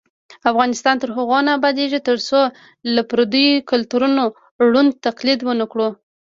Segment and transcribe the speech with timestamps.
[0.51, 2.39] افغانستان تر هغو نه ابادیږي، ترڅو
[2.95, 4.23] له پردیو کلتورونو
[4.69, 5.87] ړوند تقلید ونکړو.